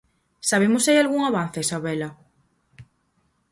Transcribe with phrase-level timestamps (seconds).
[0.49, 2.09] Sabemos se hai algún avance, Sabela?